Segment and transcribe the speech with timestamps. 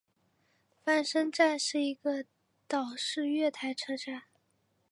[0.83, 2.25] 翻身站是一个
[2.67, 4.23] 岛式月台车站。